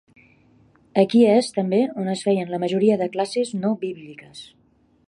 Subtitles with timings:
[1.01, 4.45] Aquí és també on es feien la majoria de classes no bíbliques.